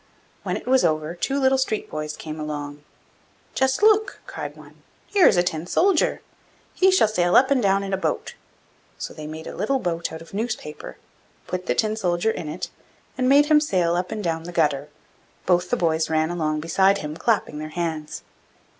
When 0.41 0.57
it 0.57 0.65
was 0.65 0.83
over, 0.83 1.13
two 1.13 1.39
little 1.39 1.59
street 1.59 1.87
boys 1.87 2.17
came 2.17 2.39
along. 2.39 2.83
'Just 3.53 3.83
look!' 3.83 4.19
cried 4.25 4.57
one. 4.57 4.81
'Here 5.05 5.27
is 5.27 5.37
a 5.37 5.43
Tin 5.43 5.67
soldier! 5.67 6.21
He 6.73 6.89
shall 6.89 7.07
sail 7.07 7.35
up 7.35 7.51
and 7.51 7.61
down 7.61 7.83
in 7.83 7.93
a 7.93 7.97
boat!' 7.97 8.33
So 8.97 9.13
they 9.13 9.27
made 9.27 9.45
a 9.45 9.55
little 9.55 9.77
boat 9.77 10.11
out 10.11 10.19
of 10.23 10.33
newspaper, 10.33 10.97
put 11.45 11.67
the 11.67 11.75
Tin 11.75 11.95
soldier 11.95 12.31
in 12.31 12.49
it, 12.49 12.71
and 13.15 13.29
made 13.29 13.45
him 13.45 13.61
sail 13.61 13.95
up 13.95 14.11
and 14.11 14.23
down 14.23 14.41
the 14.41 14.51
gutter; 14.51 14.89
both 15.45 15.69
the 15.69 15.77
boys 15.77 16.09
ran 16.09 16.31
along 16.31 16.61
beside 16.61 16.97
him, 16.97 17.15
clapping 17.15 17.59
their 17.59 17.69
hands. 17.69 18.23